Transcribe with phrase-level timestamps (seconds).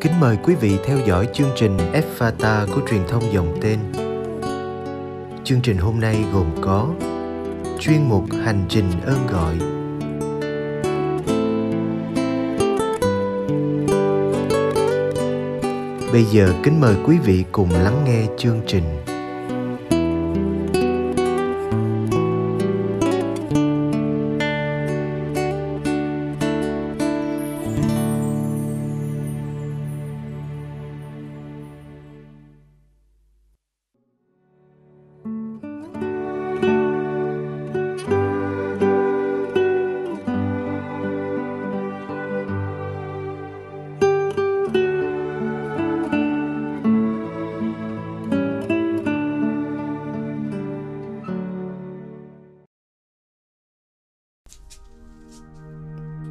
[0.00, 1.76] Kính mời quý vị theo dõi chương trình
[2.18, 3.78] Fata của truyền thông dòng tên.
[5.44, 6.88] Chương trình hôm nay gồm có
[7.80, 9.54] chuyên mục Hành trình ơn gọi.
[16.12, 18.84] Bây giờ kính mời quý vị cùng lắng nghe chương trình.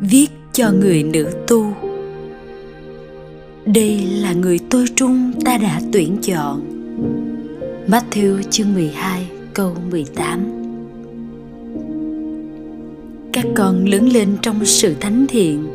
[0.00, 1.72] Viết cho người nữ tu.
[3.66, 6.62] Đây là người tôi trung ta đã tuyển chọn.
[7.88, 10.40] Matthew chương 12 câu 18
[13.32, 15.66] Các con lớn lên trong sự thánh thiện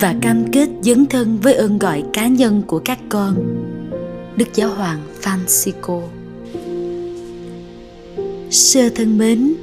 [0.00, 3.34] và cam kết dấn thân với ơn gọi cá nhân của các con.
[4.36, 6.02] Đức Giáo hoàng Francisco.
[8.50, 9.54] Sơ thân mến,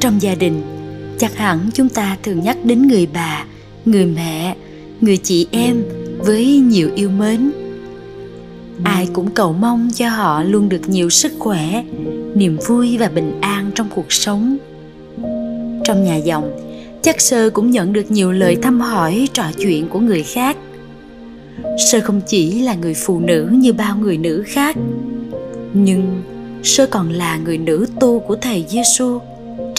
[0.00, 0.79] trong gia đình
[1.20, 3.44] chắc hẳn chúng ta thường nhắc đến người bà,
[3.84, 4.56] người mẹ,
[5.00, 5.82] người chị em
[6.18, 7.52] với nhiều yêu mến.
[8.84, 11.84] Ai cũng cầu mong cho họ luôn được nhiều sức khỏe,
[12.34, 14.56] niềm vui và bình an trong cuộc sống.
[15.84, 16.50] Trong nhà dòng,
[17.02, 20.56] chắc sơ cũng nhận được nhiều lời thăm hỏi, trò chuyện của người khác.
[21.90, 24.76] Sơ không chỉ là người phụ nữ như bao người nữ khác,
[25.72, 26.22] nhưng
[26.62, 29.20] sơ còn là người nữ tu của thầy giêsu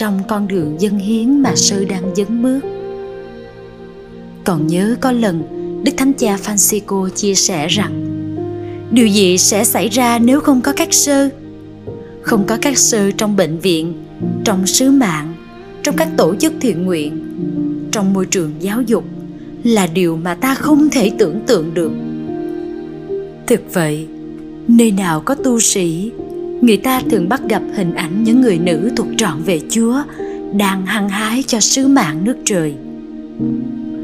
[0.02, 2.60] trong con đường dân hiến mà sư đang dấn bước.
[4.44, 5.42] Còn nhớ có lần,
[5.84, 8.04] đức thánh cha francisco chia sẻ rằng,
[8.90, 11.28] điều gì sẽ xảy ra nếu không có các sơ?
[12.22, 13.94] Không có các sơ trong bệnh viện,
[14.44, 15.34] trong sứ mạng,
[15.82, 17.24] trong các tổ chức thiện nguyện,
[17.92, 19.04] trong môi trường giáo dục
[19.64, 21.92] là điều mà ta không thể tưởng tượng được.
[23.46, 24.06] Thực vậy,
[24.68, 26.10] nơi nào có tu sĩ
[26.62, 30.02] người ta thường bắt gặp hình ảnh những người nữ thuộc trọn về Chúa
[30.54, 32.74] đang hăng hái cho sứ mạng nước trời.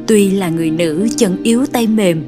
[0.07, 2.23] Tuy là người nữ chân yếu tay mềm,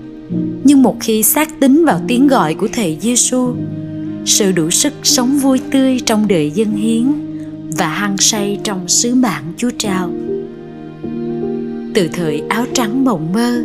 [0.65, 3.55] nhưng một khi xác tính vào tiếng gọi của thầy Giêsu,
[4.25, 7.13] sự đủ sức sống vui tươi trong đời dân hiến
[7.79, 10.11] và hăng say trong sứ mạng Chúa trao.
[11.95, 13.63] Từ thời áo trắng mộng mơ,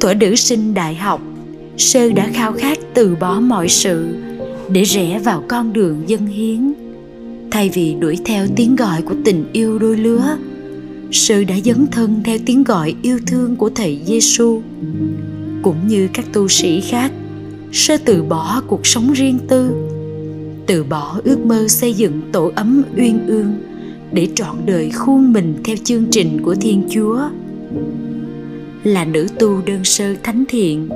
[0.00, 1.22] thuở nữ sinh đại học,
[1.76, 4.14] Sơ đã khao khát từ bỏ mọi sự
[4.72, 6.72] để rẽ vào con đường dân hiến.
[7.50, 10.36] Thay vì đuổi theo tiếng gọi của tình yêu đôi lứa,
[11.12, 14.62] sư đã dấn thân theo tiếng gọi yêu thương của thầy giêsu
[15.62, 17.12] cũng như các tu sĩ khác
[17.72, 19.70] sơ từ bỏ cuộc sống riêng tư,
[20.66, 23.52] từ bỏ ước mơ xây dựng tổ ấm uyên ương
[24.12, 27.20] để trọn đời khuôn mình theo chương trình của thiên chúa.
[28.84, 30.88] Là nữ tu đơn sơ thánh thiện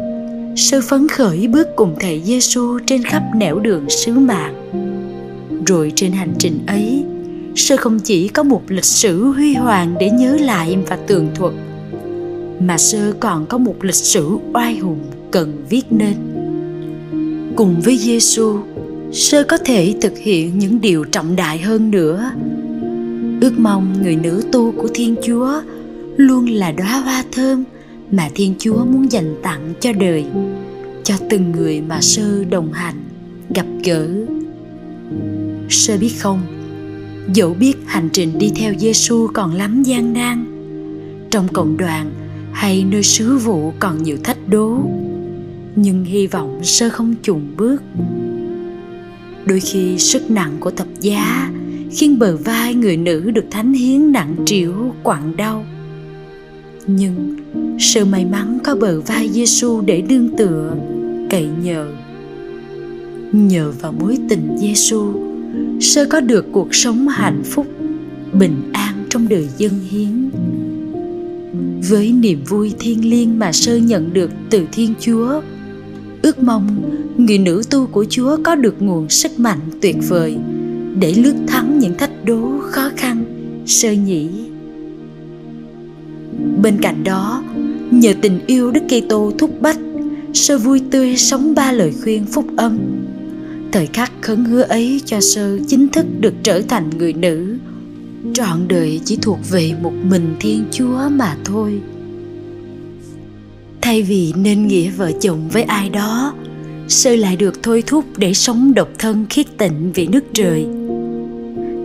[0.56, 4.54] sơ phấn khởi bước cùng thầy Giêsu trên khắp nẻo đường sứ mạng.
[5.66, 7.04] Rồi trên hành trình ấy,
[7.56, 11.52] sơ không chỉ có một lịch sử huy hoàng để nhớ lại và tường thuật,
[12.60, 15.00] mà sơ còn có một lịch sử oai hùng
[15.30, 16.14] cần viết nên.
[17.56, 18.58] Cùng với Giêsu,
[19.12, 22.30] sơ có thể thực hiện những điều trọng đại hơn nữa.
[23.40, 25.60] Ước mong người nữ tu của Thiên Chúa
[26.16, 27.64] luôn là đóa hoa thơm
[28.16, 30.24] mà Thiên Chúa muốn dành tặng cho đời,
[31.04, 33.04] cho từng người mà sơ đồng hành,
[33.54, 34.08] gặp gỡ.
[35.68, 36.40] Sơ biết không,
[37.34, 40.44] dẫu biết hành trình đi theo Giêsu còn lắm gian nan,
[41.30, 42.10] trong cộng đoàn
[42.52, 44.78] hay nơi sứ vụ còn nhiều thách đố,
[45.76, 47.82] nhưng hy vọng sơ không chùn bước.
[49.44, 51.50] Đôi khi sức nặng của thập giá
[51.90, 55.64] khiến bờ vai người nữ được thánh hiến nặng trĩu quặn đau
[56.86, 57.36] nhưng
[57.78, 60.76] sự may mắn có bờ vai Giêsu để đương tựa,
[61.30, 61.86] cậy nhờ.
[63.32, 65.12] Nhờ vào mối tình Giêsu,
[65.80, 67.66] sơ có được cuộc sống hạnh phúc,
[68.32, 70.30] bình an trong đời dân hiến.
[71.88, 75.40] Với niềm vui thiêng liêng mà sơ nhận được từ Thiên Chúa,
[76.22, 80.36] ước mong người nữ tu của Chúa có được nguồn sức mạnh tuyệt vời
[80.98, 83.24] để lướt thắng những thách đố khó khăn,
[83.66, 84.28] sơ nhĩ
[86.64, 87.42] Bên cạnh đó,
[87.90, 89.78] nhờ tình yêu Đức Kitô thúc bách,
[90.34, 92.78] sơ vui tươi sống ba lời khuyên phúc âm.
[93.72, 97.56] Thời khắc khấn hứa ấy cho sơ chính thức được trở thành người nữ,
[98.34, 101.80] trọn đời chỉ thuộc về một mình Thiên Chúa mà thôi.
[103.80, 106.34] thay vì nên nghĩa vợ chồng với ai đó
[106.88, 110.66] sơ lại được thôi thúc để sống độc thân khiết tịnh vì nước trời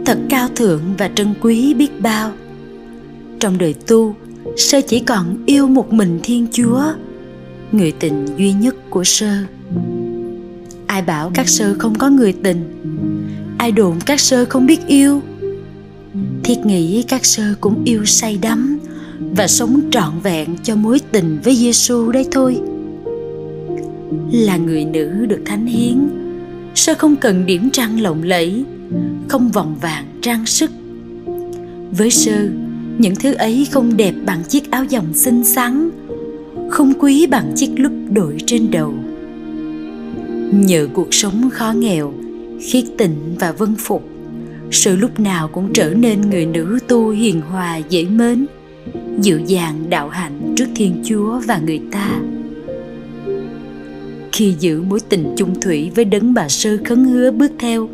[0.06, 2.32] thật cao thượng và trân quý biết bao
[3.40, 4.16] trong đời tu
[4.58, 6.84] sơ chỉ còn yêu một mình thiên chúa
[7.72, 9.34] người tình duy nhất của sơ
[10.88, 12.64] ai bảo các sơ không có người tình
[13.58, 15.22] ai đồn các sơ không biết yêu
[16.44, 18.80] thiết nghĩ các sơ cũng yêu say đắm
[19.20, 22.62] và sống trọn vẹn cho mối tình với Giêsu đấy thôi.
[24.32, 26.10] Là người nữ được thánh hiến,
[26.76, 28.64] sơ không cần điểm trang lộng lẫy,
[29.28, 30.72] không vòng vàng trang sức.
[31.92, 32.50] Với sơ,
[33.00, 35.90] những thứ ấy không đẹp bằng chiếc áo dòng xinh xắn,
[36.70, 38.94] không quý bằng chiếc lúp đội trên đầu.
[40.52, 42.14] Nhờ cuộc sống khó nghèo,
[42.62, 44.10] khiết tịnh và vân phục,
[44.72, 48.46] sự lúc nào cũng trở nên người nữ tu hiền hòa dễ mến
[49.20, 52.22] dịu dàng đạo hạnh trước thiên chúa và người ta
[54.32, 57.90] khi giữ mối tình chung thủy với đấng bà sơ khấn hứa bước theo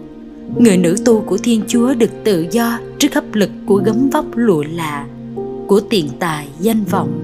[0.57, 4.25] người nữ tu của thiên chúa được tự do trước hấp lực của gấm vóc
[4.35, 5.05] lụa lạ,
[5.67, 7.23] của tiền tài danh vọng.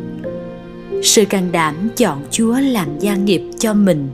[1.03, 4.07] Sự can đảm chọn chúa làm gia nghiệp cho mình.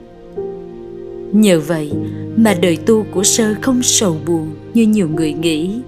[1.32, 1.92] Nhờ vậy
[2.36, 5.80] mà đời tu của sơ không sầu buồn như nhiều người nghĩ,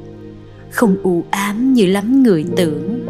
[0.71, 3.06] không u ám như lắm người tưởng.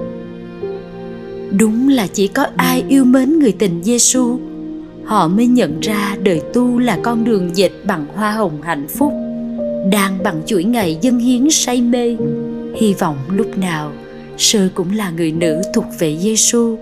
[1.59, 4.39] Đúng là chỉ có ai yêu mến người tình Giêsu
[5.05, 9.13] họ mới nhận ra đời tu là con đường dệt bằng hoa hồng hạnh phúc,
[9.93, 12.17] đang bằng chuỗi ngày dân hiến say mê
[12.77, 13.93] hy vọng lúc nào,
[14.39, 16.79] sơ cũng là người nữ thuộc về Giêsu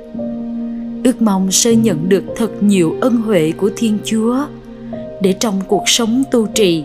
[1.04, 4.46] ước mong sơ nhận được thật nhiều ân huệ của thiên chúa
[5.22, 6.84] để trong cuộc sống tu trì.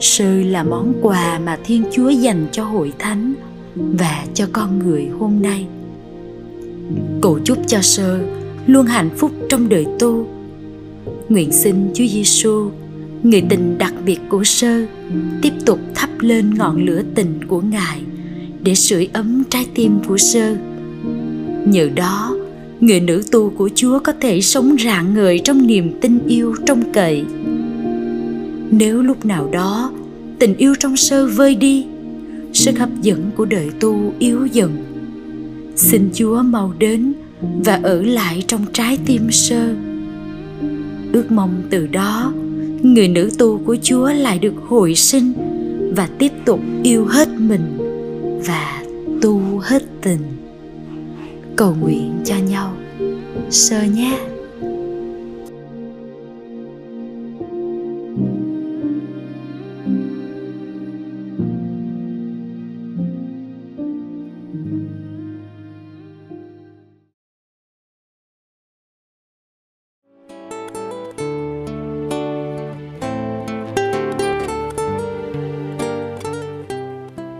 [0.00, 3.34] Sơ là món quà mà thiên chúa dành cho hội thánh
[3.74, 5.66] và cho con người hôm nay.
[7.22, 8.20] Cầu chúc cho sơ
[8.66, 10.26] luôn hạnh phúc trong đời tu.
[11.28, 12.70] Nguyện xin chúa giêsu
[13.22, 14.86] người tình đặc biệt của sơ,
[15.42, 18.02] tiếp tục thắp lên ngọn lửa tình của ngài
[18.64, 20.56] để sưởi ấm trái tim của sơ.
[21.66, 22.36] Nhờ đó,
[22.80, 26.82] người nữ tu của chúa có thể sống rạng ngời trong niềm tin yêu trong
[26.92, 27.24] cậy.
[28.70, 29.92] Nếu lúc nào đó,
[30.38, 31.86] tình yêu trong sơ vơi đi,
[32.52, 34.76] sức hấp dẫn của đời tu yếu dần.
[35.76, 37.12] Xin chúa mau đến
[37.64, 39.74] và ở lại trong trái tim sơ.
[41.12, 42.32] Ước mong từ đó,
[42.82, 45.32] người nữ tu của chúa lại được hồi sinh
[45.96, 47.83] và tiếp tục yêu hết mình
[48.46, 48.82] và
[49.22, 50.20] tu hết tình.
[51.56, 52.76] Cầu nguyện cho nhau.
[53.50, 54.18] Sơ nhé.